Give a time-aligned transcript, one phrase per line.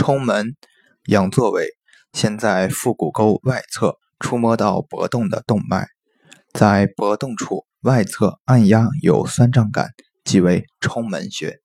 [0.00, 0.56] 冲门
[1.08, 1.68] 仰坐位
[2.14, 5.88] 先在腹股沟外侧触摸到搏动的动脉
[6.54, 9.90] 在搏动处外侧按压有酸胀感
[10.24, 11.58] 即为冲门穴。